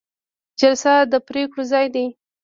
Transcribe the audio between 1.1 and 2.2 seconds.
د پریکړو ځای دی